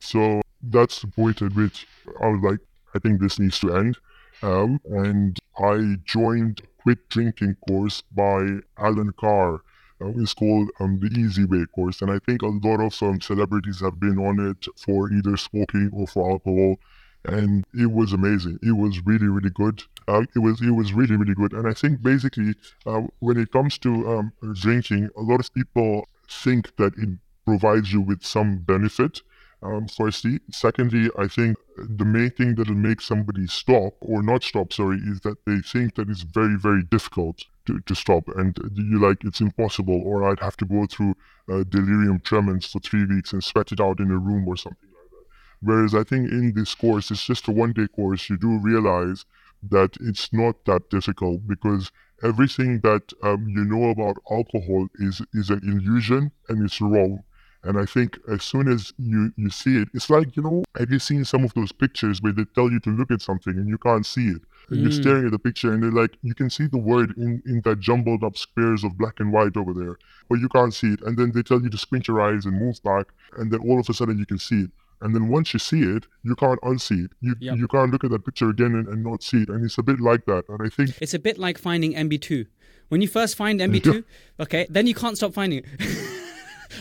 [0.00, 1.86] So that's the point at which
[2.22, 2.58] i was like
[2.94, 3.98] i think this needs to end
[4.42, 9.60] um and i joined quit drinking course by Allen Carr
[10.00, 13.20] uh, it's called um, the Easy Way course, and I think a lot of um,
[13.20, 16.76] celebrities have been on it for either smoking or for alcohol,
[17.24, 18.58] and it was amazing.
[18.62, 19.82] It was really, really good.
[20.06, 21.52] Uh, it was, it was really, really good.
[21.52, 22.54] And I think basically,
[22.86, 27.10] uh, when it comes to um, drinking, a lot of people think that it
[27.46, 29.22] provides you with some benefit.
[29.62, 34.42] Um, firstly, secondly, I think the main thing that will make somebody stop or not
[34.42, 38.56] stop, sorry, is that they think that it's very, very difficult to, to stop and
[38.74, 41.14] you like it's impossible or I'd have to go through
[41.50, 44.88] uh, delirium tremens for three weeks and sweat it out in a room or something
[44.88, 45.26] like that.
[45.60, 49.24] Whereas I think in this course, it's just a one day course, you do realize
[49.70, 51.90] that it's not that difficult because
[52.22, 57.22] everything that um, you know about alcohol is is an illusion and it's wrong
[57.64, 60.90] and I think as soon as you, you see it, it's like, you know, have
[60.90, 63.68] you seen some of those pictures where they tell you to look at something and
[63.68, 64.42] you can't see it?
[64.68, 64.82] And mm.
[64.82, 67.62] you're staring at the picture and they're like, you can see the word in, in
[67.64, 69.98] that jumbled up squares of black and white over there,
[70.28, 71.00] but you can't see it.
[71.02, 73.06] And then they tell you to squint your eyes and move back.
[73.38, 74.70] And then all of a sudden you can see it.
[75.00, 77.10] And then once you see it, you can't unsee it.
[77.20, 77.58] You yep.
[77.58, 79.48] you can't look at that picture again and, and not see it.
[79.48, 80.44] And it's a bit like that.
[80.48, 82.46] And I think it's a bit like finding MB2.
[82.88, 84.04] When you first find MB2,
[84.40, 86.20] okay, then you can't stop finding it.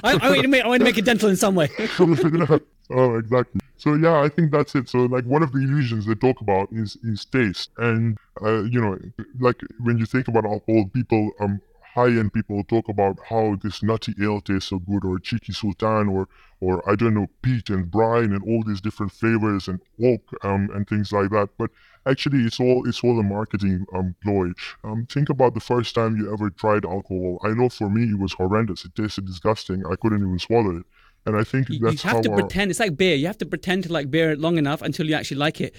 [0.03, 1.69] I, I, want to make, I want to make it dental in some way.
[1.99, 3.61] oh, exactly.
[3.77, 4.89] So yeah, I think that's it.
[4.89, 8.79] So like one of the illusions they talk about is is taste, and uh, you
[8.79, 8.97] know,
[9.39, 11.61] like when you think about alcohol, people um
[11.93, 16.27] high-end people talk about how this nutty ale tastes so good, or cheeky sultan, or
[16.59, 20.69] or I don't know, peat and brine, and all these different flavors and oak um,
[20.73, 21.49] and things like that.
[21.57, 21.69] But
[22.05, 24.51] actually, it's all it's all a marketing um, ploy.
[24.83, 27.39] Um, think about the first time you ever tried alcohol.
[27.43, 28.85] I know for me it was horrendous.
[28.85, 29.83] It tasted disgusting.
[29.85, 30.85] I couldn't even swallow it.
[31.25, 32.39] And I think that's you have to our...
[32.39, 32.71] pretend.
[32.71, 33.15] It's like beer.
[33.15, 35.73] You have to pretend to like beer long enough until you actually like it.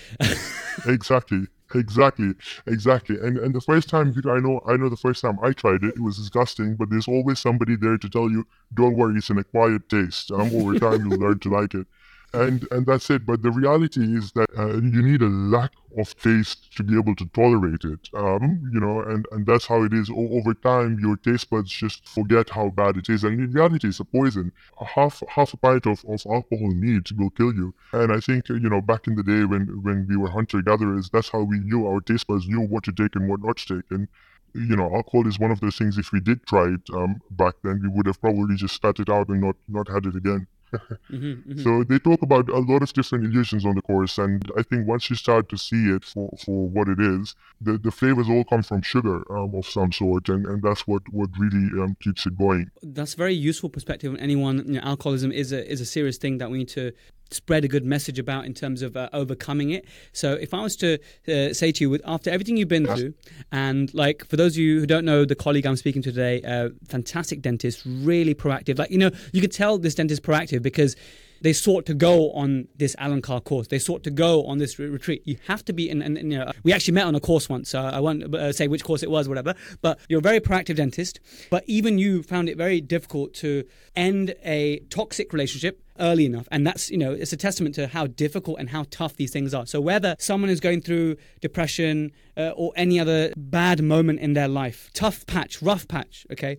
[0.87, 1.47] exactly.
[1.75, 2.35] Exactly,
[2.67, 3.19] exactly.
[3.21, 5.95] And and the first time I know, I know the first time I tried it,
[5.97, 6.77] it was disgusting.
[6.77, 10.31] But there's always somebody there to tell you, "Don't worry, it's an acquired taste.
[10.31, 11.87] Um, over time, you'll learn to like it."
[12.35, 13.25] And and that's it.
[13.25, 17.15] But the reality is that uh, you need a lack of taste to be able
[17.17, 18.09] to tolerate it.
[18.15, 20.11] Um, you know, and and that's how it is.
[20.11, 23.89] O- over time, your taste buds just forget how bad it is, and in reality,
[23.89, 24.53] it's a poison.
[24.95, 27.75] Half half a pint of, of alcohol neat will kill you.
[27.93, 31.11] And I think you know back in the day when when we were hunter gatherers,
[31.11, 33.77] that's how we knew our taste buds knew what to take and what not to
[33.77, 33.91] take.
[33.91, 34.09] And
[34.55, 35.99] you know, alcohol is one of those things.
[35.99, 39.09] If we did try it um, back then, we would have probably just spat it
[39.09, 40.47] out and not not had it again
[40.79, 41.63] mm-hmm, mm-hmm.
[41.63, 44.87] So they talk about a lot of different illusions on the course, and I think
[44.87, 48.45] once you start to see it for, for what it is, the, the flavors all
[48.45, 52.27] come from sugar um, of some sort, and, and that's what what really um, keeps
[52.27, 52.71] it going.
[52.83, 54.59] That's very useful perspective on anyone.
[54.67, 56.93] You know, alcoholism is a is a serious thing that we need to
[57.35, 59.87] spread a good message about in terms of uh, overcoming it.
[60.13, 63.15] So if I was to uh, say to you, with after everything you've been through,
[63.53, 66.43] and like for those of you who don't know the colleague I'm speaking to today,
[66.43, 68.79] uh, fantastic dentist, really proactive.
[68.79, 70.97] Like you know, you could tell this dentist proactive because
[71.45, 73.69] they sought to go on this Allen Carr course.
[73.69, 75.21] They sought to go on this re- retreat.
[75.27, 77.69] You have to be, and, and, you know, we actually met on a course once.
[77.69, 79.55] So I won't uh, say which course it was, whatever.
[79.83, 81.21] But you're a very proactive dentist.
[81.51, 86.49] But even you found it very difficult to end a toxic relationship early enough.
[86.51, 89.55] And that's, you know, it's a testament to how difficult and how tough these things
[89.55, 89.67] are.
[89.67, 94.49] So whether someone is going through depression uh, or any other bad moment in their
[94.49, 96.59] life, tough patch, rough patch, okay,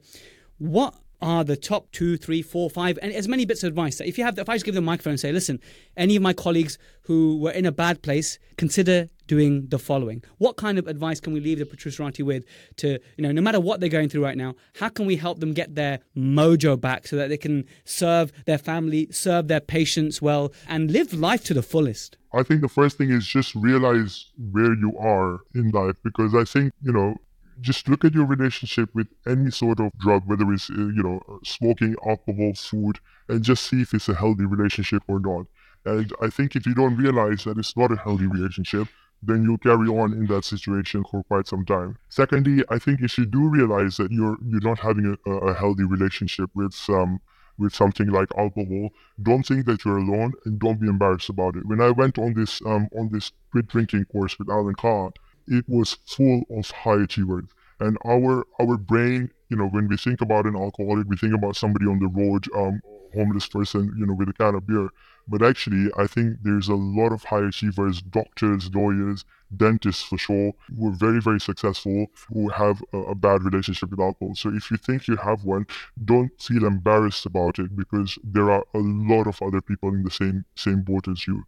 [0.57, 3.99] what are the top two, three, four, five, and as many bits of advice.
[4.01, 5.59] If you have, if I just give them a microphone and say, listen,
[5.97, 10.23] any of my colleagues who were in a bad place, consider doing the following.
[10.37, 12.45] What kind of advice can we leave the Protruserati with
[12.77, 15.39] to, you know, no matter what they're going through right now, how can we help
[15.39, 20.21] them get their mojo back so that they can serve their family, serve their patients
[20.21, 22.17] well, and live life to the fullest?
[22.33, 26.43] I think the first thing is just realize where you are in life because I
[26.43, 27.15] think, you know,
[27.61, 31.39] just look at your relationship with any sort of drug, whether it's, uh, you know,
[31.43, 35.45] smoking, alcohol, food, and just see if it's a healthy relationship or not.
[35.85, 38.87] And I think if you don't realize that it's not a healthy relationship,
[39.21, 41.97] then you'll carry on in that situation for quite some time.
[42.09, 45.83] Secondly, I think if you do realize that you're you're not having a, a healthy
[45.83, 47.21] relationship with um,
[47.57, 48.89] with something like alcohol,
[49.21, 51.65] don't think that you're alone and don't be embarrassed about it.
[51.65, 55.11] When I went on this um, on this quit drinking course with Allen Carr,
[55.47, 57.45] it was full of high achievers.
[57.79, 61.55] And our our brain, you know, when we think about an alcoholic, we think about
[61.55, 62.81] somebody on the road, um,
[63.13, 64.89] homeless person, you know, with a can of beer.
[65.27, 69.25] But actually, I think there's a lot of high achievers, doctors, lawyers,
[69.57, 73.99] dentists for sure, who are very, very successful, who have a, a, bad relationship with
[73.99, 74.35] alcohol.
[74.35, 75.65] So if you think you have one,
[76.03, 80.11] don't feel embarrassed about it because there are a lot of other people in the
[80.11, 81.43] same same boat as you you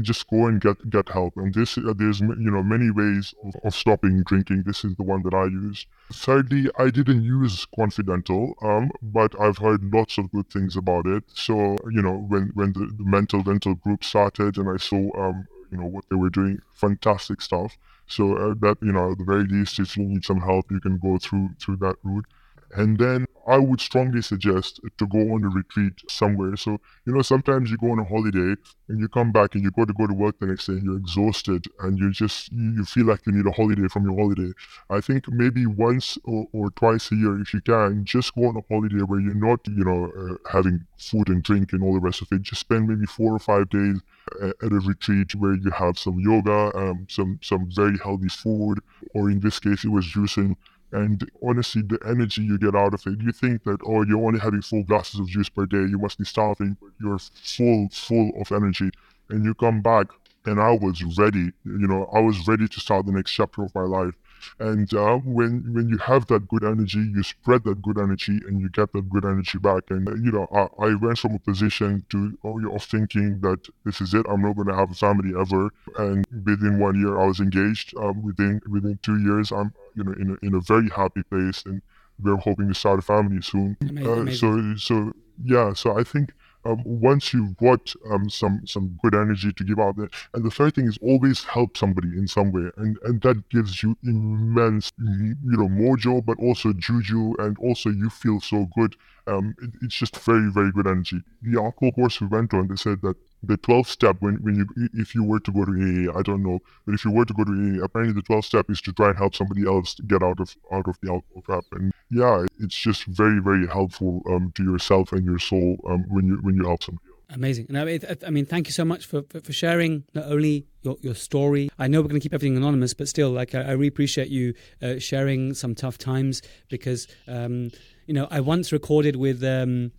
[0.00, 1.36] just go and get get help.
[1.36, 4.62] And this uh, there's you know many ways of, of, stopping drinking.
[4.64, 5.86] This is the one that I use.
[6.12, 11.24] Thirdly, I didn't use ConfiDental, um, but I've heard lots of good things about it.
[11.34, 15.46] So you know when when the, the mental dental group started and I saw um,
[15.70, 17.76] you know what they were doing, fantastic stuff.
[18.06, 20.80] So uh, that you know at the very least, if you need some help, you
[20.80, 22.26] can go through through that route.
[22.74, 26.56] And then I would strongly suggest to go on a retreat somewhere.
[26.56, 28.54] So, you know, sometimes you go on a holiday
[28.88, 30.84] and you come back and you go to go to work the next day and
[30.84, 34.52] you're exhausted and you just, you feel like you need a holiday from your holiday.
[34.90, 38.56] I think maybe once or, or twice a year, if you can, just go on
[38.56, 42.00] a holiday where you're not, you know, uh, having food and drink and all the
[42.00, 42.42] rest of it.
[42.42, 44.00] Just spend maybe four or five days
[44.40, 48.78] at a retreat where you have some yoga, um, some, some very healthy food,
[49.14, 50.56] or in this case, it was juicing
[50.92, 54.38] and honestly, the energy you get out of it, you think that, oh, you're only
[54.38, 58.32] having four glasses of juice per day, you must be starving, but you're full, full
[58.38, 58.90] of energy.
[59.30, 60.08] And you come back,
[60.44, 63.74] and I was ready, you know, I was ready to start the next chapter of
[63.74, 64.14] my life.
[64.58, 68.60] And uh, when when you have that good energy, you spread that good energy, and
[68.60, 69.90] you get that good energy back.
[69.90, 73.40] And uh, you know, I, I went from a position to oh, you of thinking
[73.40, 74.26] that this is it.
[74.28, 75.70] I'm not going to have a family ever.
[75.98, 77.96] And within one year, I was engaged.
[77.96, 81.62] Um, within within two years, I'm you know in a, in a very happy place,
[81.66, 81.82] and
[82.22, 83.76] we're hoping to start a family soon.
[83.80, 84.76] Amazing, uh, amazing.
[84.76, 85.12] So so
[85.44, 85.72] yeah.
[85.74, 86.32] So I think
[86.64, 90.10] um, once you've got um, some some good energy to give out there.
[90.34, 93.82] And the third thing is always help somebody in some way, and and that gives
[93.82, 98.96] you immense you know mojo, but also juju, and also you feel so good.
[99.26, 101.22] Um, it, it's just very very good energy.
[101.42, 104.66] The alcohol course we went on, they said that the 12th step when, when you
[104.94, 107.34] if you were to go to AA, I don't know, but if you were to
[107.34, 110.22] go to AA, apparently the 12th step is to try and help somebody else get
[110.22, 111.64] out of out of the alcohol trap.
[111.72, 116.26] And yeah, it's just very very helpful um, to yourself and your soul um, when
[116.26, 117.08] you when you help somebody.
[117.34, 117.66] Amazing.
[117.70, 120.96] And I, I mean, thank you so much for, for, for, sharing not only your,
[121.00, 121.70] your story.
[121.78, 124.28] I know we're going to keep everything anonymous, but still, like, I, I really appreciate
[124.28, 127.70] you uh, sharing some tough times because, um,
[128.06, 129.92] you know, I once recorded with um,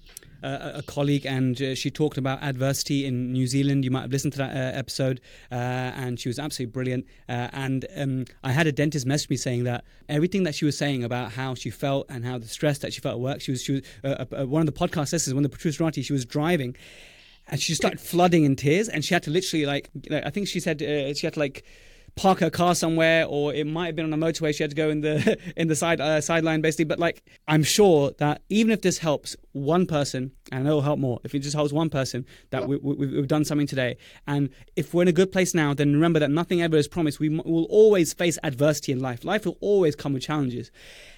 [0.44, 3.86] a, a colleague, and uh, she talked about adversity in New Zealand.
[3.86, 7.06] You might have listened to that uh, episode, uh, and she was absolutely brilliant.
[7.30, 10.78] Uh, and um, I had a dentist message me saying that everything that she was
[10.78, 13.42] saying about how she felt and how the stress that she felt at work.
[13.42, 16.14] She was, she was uh, one of the podcast listeners, one of the producers, she
[16.14, 16.76] was driving
[17.48, 20.60] and she started flooding in tears and she had to literally like i think she
[20.60, 21.64] said uh, she had to like
[22.16, 24.56] park her car somewhere, or it might have been on a motorway.
[24.56, 26.86] She had to go in the in the side uh, sideline basically.
[26.86, 31.20] But like, I'm sure that even if this helps one person, and it'll help more
[31.24, 33.98] if it just helps one person, that we, we, we've done something today.
[34.28, 37.20] And if we're in a good place now, then remember that nothing ever is promised.
[37.20, 39.24] We will always face adversity in life.
[39.24, 40.72] Life will always come with challenges.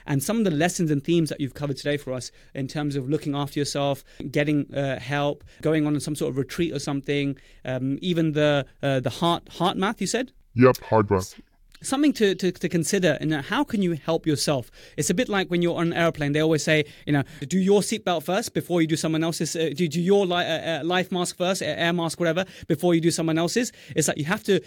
[0.07, 2.95] And some of the lessons and themes that you've covered today for us in terms
[2.95, 7.37] of looking after yourself, getting uh, help, going on some sort of retreat or something,
[7.63, 10.31] um, even the uh, the heart HeartMath you said.
[10.55, 11.25] Yep, hard work.
[11.81, 14.71] Something to, to, to consider, and how can you help yourself?
[14.97, 16.31] It's a bit like when you're on an airplane.
[16.31, 19.55] They always say, you know, do your seatbelt first before you do someone else's.
[19.55, 23.01] Uh, do, do your li- uh, uh life mask first, air mask, whatever, before you
[23.01, 23.71] do someone else's.
[23.95, 24.61] It's like you have to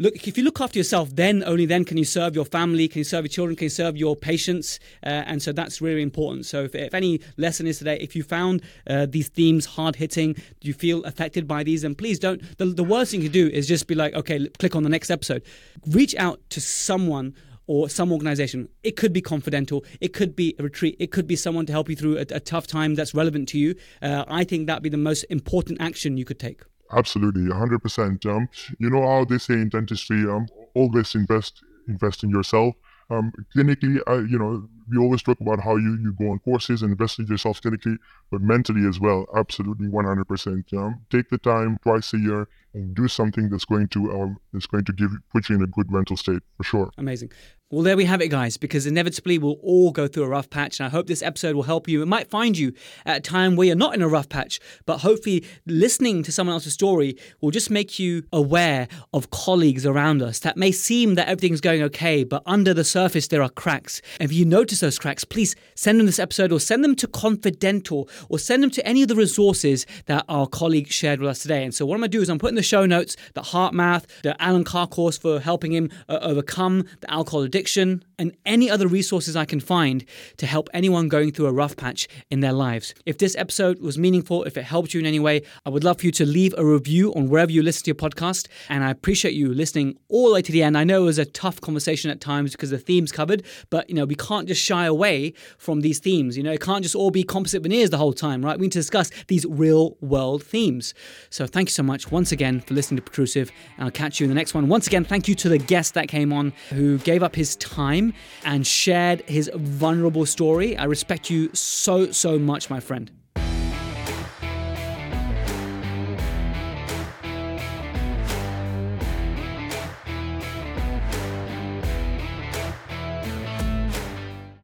[0.00, 2.98] look if you look after yourself then only then can you serve your family can
[2.98, 6.44] you serve your children can you serve your patients uh, and so that's really important
[6.46, 10.32] so if, if, any lesson is today if you found uh, these themes hard hitting
[10.32, 13.48] do you feel affected by these then please don't the, the worst thing you do
[13.48, 15.42] is just be like okay click on the next episode
[15.86, 17.34] reach out to someone
[17.66, 18.68] or some organization.
[18.82, 19.86] It could be ConfiDental.
[20.00, 20.96] It could be a retreat.
[20.98, 23.60] It could be someone to help you through a, a tough time that's relevant to
[23.60, 23.76] you.
[24.02, 26.62] Uh, I think that'd be the most important action you could take.
[26.92, 28.26] Absolutely, 100%.
[28.26, 28.48] Um,
[28.78, 32.74] you know how they say in dentistry, um, always invest invest in yourself.
[33.10, 36.82] Um, clinically, uh, you know, we always talk about how you, you go on courses
[36.82, 37.96] and invest in yourself clinically,
[38.30, 40.72] but mentally as well, absolutely 100%.
[40.74, 44.66] Um, take the time twice a year and do something that's going to um, that's
[44.66, 46.90] going to give put you in a good mental state for sure.
[46.98, 47.32] Amazing.
[47.72, 50.80] Well, there we have it, guys, because inevitably we'll all go through a rough patch.
[50.80, 52.02] And I hope this episode will help you.
[52.02, 52.72] It might find you
[53.06, 56.54] at a time where you're not in a rough patch, but hopefully listening to someone
[56.54, 61.28] else's story will just make you aware of colleagues around us that may seem that
[61.28, 64.02] everything's going okay, but under the surface there are cracks.
[64.18, 67.06] And if you notice those cracks, please send them this episode or send them to
[67.06, 71.38] ConfiDental or send them to any of the resources that our colleague shared with us
[71.38, 71.62] today.
[71.62, 74.06] And so what I'm going to do is I'm putting the show notes, the HeartMath,
[74.22, 78.70] the Allen Carr course for helping him uh, overcome the alcohol addiction addiction, and any
[78.70, 80.04] other resources I can find
[80.38, 82.94] to help anyone going through a rough patch in their lives.
[83.04, 86.00] If this episode was meaningful, if it helped you in any way, I would love
[86.00, 88.48] for you to leave a review on wherever you listen to your podcast.
[88.70, 90.78] And I appreciate you listening all the way to the end.
[90.78, 93.94] I know it was a tough conversation at times because the themes covered, but you
[93.94, 96.36] know, we can't just shy away from these themes.
[96.36, 98.58] You know, it can't just all be composite veneers the whole time, right?
[98.58, 100.94] We need to discuss these real world themes.
[101.28, 103.50] So thank you so much once again for listening to Protrusive.
[103.76, 104.68] And I'll catch you in the next one.
[104.68, 107.56] Once again, thank you to the guest that came on who gave up his his
[107.56, 108.12] time
[108.44, 110.76] and shared his vulnerable story.
[110.76, 113.10] I respect you so, so much, my friend.